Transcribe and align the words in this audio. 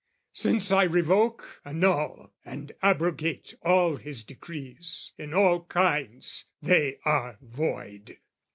"'Since 0.33 0.71
I 0.71 0.81
revoke, 0.85 1.61
annul 1.63 2.31
and 2.43 2.71
abrogate 2.81 3.53
"'All 3.61 3.97
his 3.97 4.23
decrees 4.23 5.13
in 5.19 5.31
all 5.31 5.65
kinds: 5.65 6.45
they 6.59 6.97
are 7.05 7.37
void! 7.43 8.17